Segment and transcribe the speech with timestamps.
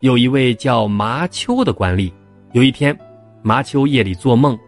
[0.00, 2.12] 有一位叫麻秋的官吏。
[2.52, 2.96] 有一天，
[3.42, 4.58] 麻秋夜里做梦，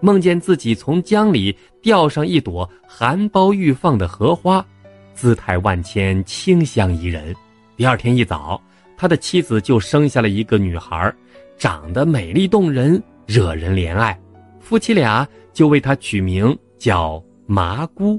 [0.00, 4.64] 梦见自己从江里钓上一朵含苞欲放的荷花，
[5.12, 7.34] 姿态万千，清香宜人。
[7.76, 8.58] 第二天一早，
[8.96, 11.14] 他的妻子就生下了一个女孩，
[11.58, 14.18] 长得美丽动人，惹人怜爱。
[14.60, 18.18] 夫妻俩就为她取名叫麻姑。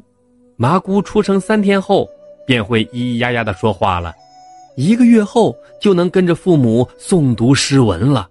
[0.57, 2.07] 麻姑出生三天后，
[2.45, 4.13] 便会咿咿呀呀的说话了。
[4.81, 8.27] 一个月后，就能跟着父母诵读诗文了。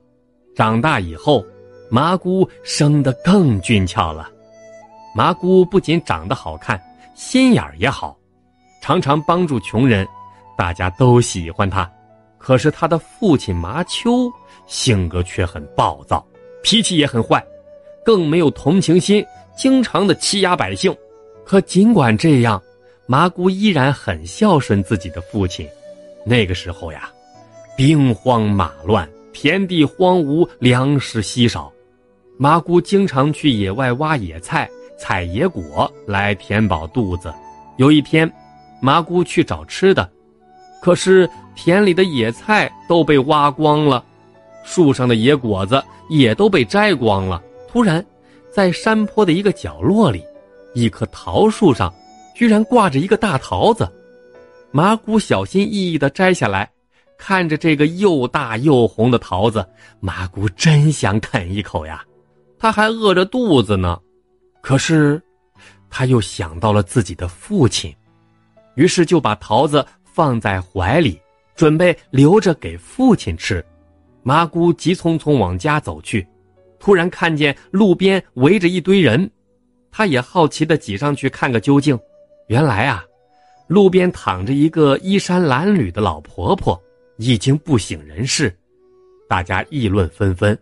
[0.56, 1.46] 长大以后，
[1.88, 4.28] 麻姑生得更俊俏了。
[5.14, 6.80] 麻姑不仅长得好看，
[7.14, 8.18] 心眼儿也好，
[8.82, 10.04] 常常帮助穷人，
[10.58, 11.88] 大家都喜欢她。
[12.36, 14.28] 可是她的父亲麻秋
[14.66, 16.26] 性格却很暴躁，
[16.64, 17.40] 脾气也很坏，
[18.04, 19.24] 更没有同情心，
[19.56, 20.92] 经常的欺压百姓。
[21.44, 22.60] 可尽管这样，
[23.06, 25.64] 麻姑依然很孝顺自己的父亲。
[26.24, 27.10] 那个时候呀，
[27.76, 31.72] 兵荒马乱，田地荒芜，粮食稀少，
[32.38, 37.32] 麻姑经常去野外挖野菜、采野果来填饱肚子。
[37.76, 38.30] 有一天，
[38.80, 40.08] 麻姑去找吃的，
[40.82, 44.04] 可是田里的野菜都被挖光了，
[44.62, 47.42] 树上的野果子也都被摘光了。
[47.66, 48.04] 突然，
[48.52, 50.22] 在山坡的一个角落里。
[50.72, 51.92] 一棵桃树上，
[52.32, 53.90] 居然挂着一个大桃子。
[54.72, 56.70] 麻姑小心翼翼地摘下来，
[57.18, 59.66] 看着这个又大又红的桃子，
[59.98, 62.04] 麻姑真想啃一口呀。
[62.58, 63.98] 她还饿着肚子呢，
[64.60, 65.20] 可是，
[65.88, 67.94] 她又想到了自己的父亲，
[68.76, 71.20] 于是就把桃子放在怀里，
[71.56, 73.64] 准备留着给父亲吃。
[74.22, 76.26] 麻姑急匆匆往家走去，
[76.78, 79.28] 突然看见路边围着一堆人。
[79.90, 81.98] 他也好奇地挤上去看个究竟，
[82.46, 83.04] 原来啊，
[83.70, 86.76] 路边躺着一个衣衫褴褛的老婆婆，
[87.18, 88.52] 已经不省人事。
[89.28, 90.58] 大家议论纷纷，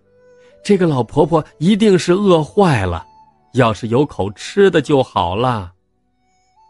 [0.63, 3.07] 这个老婆婆一定是饿坏了，
[3.55, 5.73] 要是有口吃的就好了。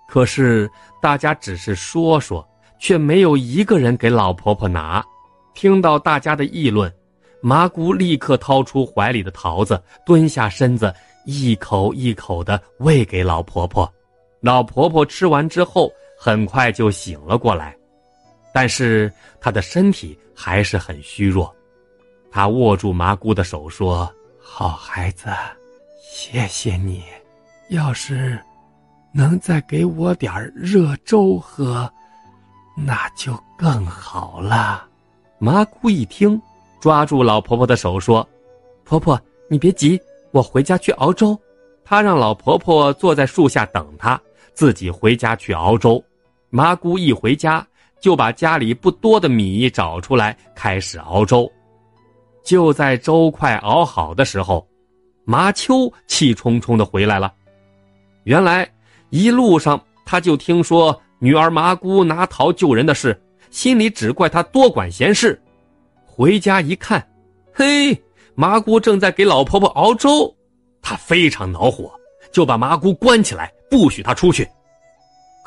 [0.09, 0.71] 可是
[1.03, 5.05] 大家只是说说，却没有一个人给老婆婆拿。
[5.55, 6.89] 听到大家的议论，
[7.43, 10.95] 麻姑立刻掏出怀里的桃子，蹲下身子。
[11.25, 13.93] 一口一口的喂给老婆婆，
[14.41, 17.77] 老婆婆吃完之后很快就醒了过来，
[18.53, 21.55] 但是她的身体还是很虚弱。
[22.31, 24.13] 她握住麻姑的手说
[24.43, 25.29] ：“好孩子，
[26.03, 27.05] 谢谢你。
[27.71, 28.39] 要是
[29.13, 31.91] 能再给我点热粥喝，
[32.77, 34.87] 那就更好了。”
[35.39, 36.41] 麻姑一听，
[36.81, 38.29] 抓住老婆婆的手说
[38.85, 39.19] ：“婆婆，
[39.49, 40.01] 你别急。”
[40.31, 41.41] 我回家去熬粥，
[41.83, 44.21] 她让老婆婆坐在树下等她，
[44.53, 46.05] 自己回家去熬粥。
[46.51, 47.67] 麻姑一回家，
[48.01, 51.51] 就把家里不多的米找出来，开始熬粥。
[52.43, 54.67] 就在粥快熬好的时候，
[55.25, 57.33] 麻秋气冲冲的回来了。
[58.25, 58.69] 原来
[59.11, 63.21] 一路上他就听说女儿麻姑拿桃救人的事，
[63.51, 65.41] 心里只怪他多管闲事。
[66.05, 67.07] 回家一看，
[67.53, 67.97] 嘿。
[68.35, 70.33] 麻姑正在给老婆婆熬粥，
[70.81, 71.93] 他非常恼火，
[72.31, 74.49] 就把麻姑关起来，不许她出去。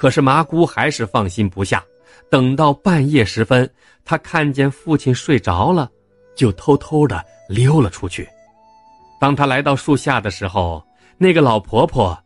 [0.02, 1.86] 可是麻姑还是放心不下，
[2.28, 3.72] 等到半夜时分，
[4.04, 5.88] 她看见父亲睡着了，
[6.36, 8.28] 就偷偷的溜了出去。
[9.20, 10.84] 当她来到树下的时候，
[11.20, 12.18] 那个老婆婆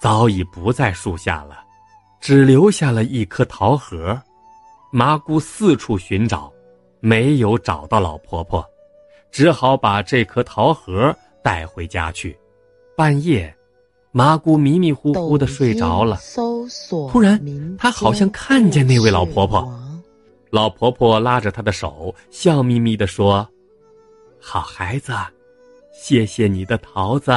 [0.00, 1.58] 早已不在树下了，
[2.18, 4.18] 只留下了一颗桃核。
[4.90, 6.50] 麻姑四处寻找，
[6.98, 8.66] 没有找到老婆婆。
[9.30, 12.34] 只好把这颗桃核带回家去。
[12.96, 13.54] 半夜，
[14.18, 16.18] 麻姑迷迷糊糊的睡着了。
[17.12, 17.40] 突然，
[17.78, 19.72] 她好像看见那位老婆婆。
[20.50, 23.48] 老婆婆拉着她的手，笑眯眯的说
[24.42, 25.12] ：“好孩子，
[25.92, 27.30] 谢谢你的桃子，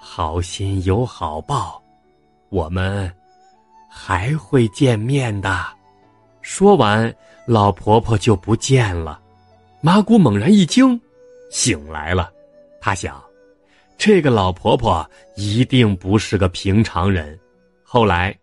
[0.00, 1.80] 好心有好报，
[2.48, 3.08] 我们
[3.88, 5.64] 还会见面的。”
[6.42, 7.14] 说完，
[7.46, 9.20] 老婆婆就不见了。
[9.80, 11.00] 麻姑猛然一惊，
[11.52, 12.32] 醒来了。
[12.80, 13.22] 她想，
[13.96, 17.38] 这个老婆婆一定不是个平常人。
[17.82, 18.36] 后来，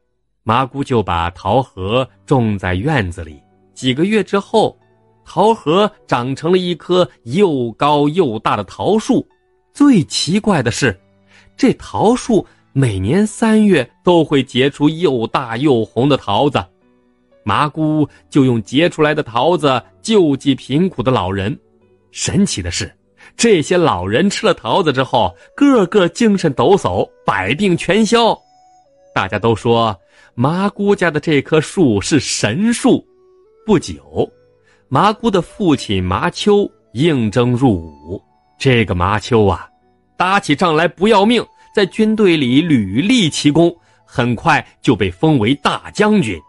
[0.44, 3.42] 麻姑就把桃核种在院子里。
[3.74, 4.78] 几个月之后，
[5.26, 9.26] 桃核长成了一棵又高又大的桃树。
[9.74, 11.00] 最奇怪的是，
[11.56, 16.64] 这桃树每年三月都会结出又大又红的桃子。
[17.44, 21.58] 麻姑就用结出来的桃子救济贫苦的老人。
[22.12, 22.94] 神奇的是，
[23.36, 28.38] 这些老人吃了桃子之后，个个精神抖擞，百病全消。
[29.14, 30.00] 大家都说
[30.36, 33.06] 麻姑家的这棵树是神树。
[33.66, 34.30] 不久，
[34.88, 38.22] 麻姑的父亲麻丘应征入伍。
[38.60, 39.68] 这个麻丘啊，
[40.18, 41.46] 打起仗来不要命，
[41.76, 43.76] 在军队里屡立奇功，
[44.06, 46.40] 很快就被封为大将军。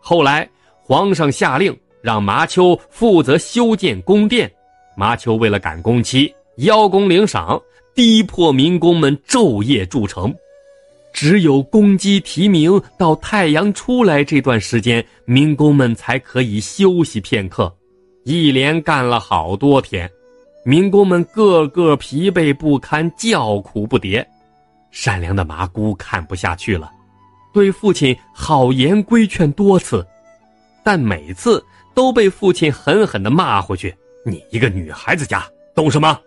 [0.00, 0.48] 后来
[0.82, 4.50] 皇上下令让麻丘负责修建宫殿，
[4.96, 7.60] 麻丘为了赶工期，邀功领赏，
[7.94, 10.34] 逼迫民工们昼夜筑城。
[11.12, 17.74] 只有公鸡啼鸣到太阳出来这段时间，民工们才可以休息片刻。
[18.24, 20.08] 一连干了好多天，
[20.64, 24.24] 民工们个个疲惫不堪，叫苦不迭。
[24.90, 26.90] 善良的麻姑看不下去了，
[27.52, 30.06] 对父亲好言规劝多次，
[30.84, 31.64] 但每次
[31.94, 33.94] 都被父亲狠狠地骂回去
[34.24, 36.18] ：“你一个女孩子家懂什么？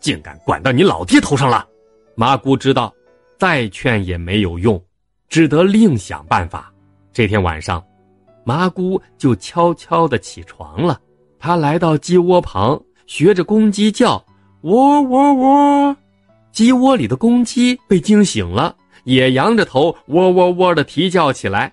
[0.00, 1.66] 竟敢管到你老爹头上了！”
[2.14, 2.92] 麻姑知道。
[3.38, 4.82] 再劝也没有用，
[5.28, 6.72] 只得另想办法。
[7.12, 7.84] 这天晚上，
[8.44, 10.98] 麻姑就悄悄的起床了。
[11.38, 14.14] 她来到鸡窝旁，学着公鸡叫
[14.64, 15.96] ：“喔喔喔！”
[16.50, 18.74] 鸡窝里的公鸡被惊醒了，
[19.04, 21.70] 也扬着头“喔喔喔”的啼叫起来。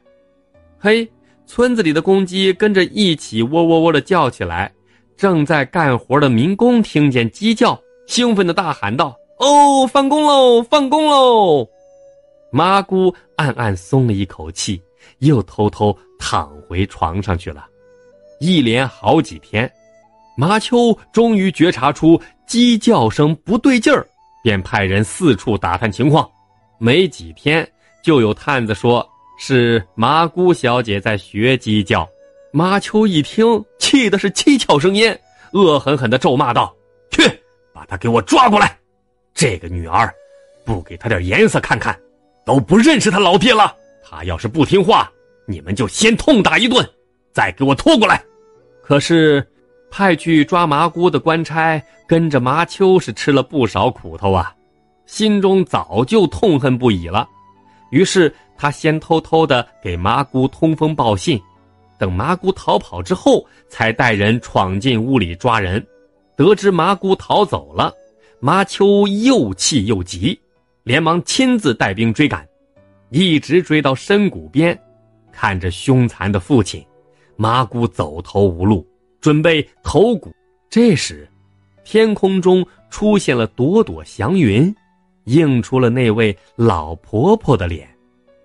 [0.77, 1.09] 嘿，
[1.45, 4.69] 村子里的公鸡跟着一起“喔喔喔”的叫起来。
[5.17, 9.15] 正在干活的民工听见鸡叫，兴奋的大喊道。
[9.37, 10.61] 哦，放工喽！
[10.63, 11.67] 放工喽！
[12.51, 14.81] 麻姑暗暗松了一口气，
[15.19, 17.65] 又偷偷躺回床上去了。
[18.39, 19.69] 一连好几天，
[20.37, 24.05] 麻秋终于觉察出鸡叫声不对劲儿，
[24.43, 26.29] 便派人四处打探情况。
[26.77, 27.67] 没几天，
[28.03, 29.05] 就有探子说
[29.39, 32.07] 是麻姑小姐在学鸡叫。
[32.55, 35.19] 麻秋一听，气的是七窍生烟，
[35.53, 36.71] 恶狠狠地咒骂道
[37.09, 37.23] ：“去，
[37.73, 38.77] 把他给我抓过来！”
[39.33, 40.13] 这个女儿，
[40.63, 41.99] 不给她点颜色看看，
[42.45, 43.75] 都不认识他老爹了。
[44.07, 45.11] 他要是不听话，
[45.47, 46.87] 你们就先痛打一顿，
[47.31, 48.23] 再给我拖过来。
[48.83, 49.43] 可是，
[49.89, 54.53] 派去抓麻姑的官差跟着麻秋是吃了不少苦头啊，
[55.07, 57.27] 心中早就痛恨不已了。
[57.89, 61.41] 于是他先偷偷的给麻姑通风报信，
[62.03, 65.81] 等麻姑逃跑之后，才带人闯进屋里抓人。
[66.35, 67.93] 得知麻姑逃走了。
[68.41, 70.37] 麻秋又气又急，
[70.83, 72.45] 连忙亲自带兵追赶，
[73.09, 74.77] 一直追到深谷边，
[75.31, 76.85] 看着凶残的父亲，
[77.37, 78.85] 麻姑走投无路，
[79.21, 80.29] 准备投谷。
[80.69, 81.25] 这时，
[81.85, 84.75] 天空中出现了朵朵祥云，
[85.23, 87.87] 映出了那位老婆婆的脸，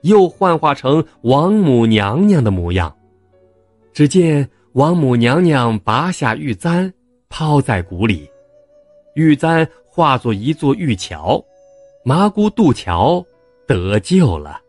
[0.03, 2.95] 又幻化成王母娘娘的模样。
[3.99, 6.95] 只见王母娘娘拔下玉簪，
[7.29, 8.31] 抛在谷里，
[9.17, 9.69] 玉簪。
[9.91, 11.45] 化作一座玉桥，
[12.05, 13.21] 麻姑渡桥
[13.67, 14.61] 得救了。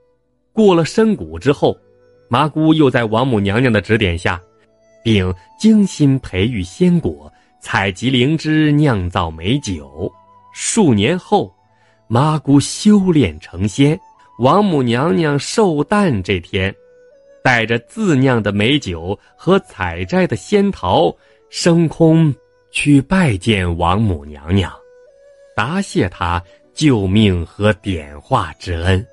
[0.52, 1.78] 过了深谷之后，
[2.28, 4.42] 麻姑又在王母娘娘的指点下，
[5.04, 7.32] 并精心培育鲜果，
[7.62, 10.12] 采集灵芝，酿造美酒。
[10.56, 11.54] 数年后，
[12.08, 13.96] 麻姑修炼成仙。
[14.40, 16.74] 王母娘娘寿诞这天，
[17.50, 21.12] 带着自酿的美酒和采摘的仙桃，
[21.50, 22.32] 升空
[22.70, 24.72] 去拜见王母娘娘。
[25.56, 26.40] 答谢她
[26.76, 29.04] 救命和点化之恩。